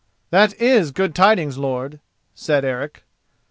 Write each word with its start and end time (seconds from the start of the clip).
"That 0.31 0.59
is 0.59 0.89
good 0.89 1.13
tidings, 1.13 1.59
lord," 1.59 1.99
said 2.33 2.65
Eric. 2.65 3.03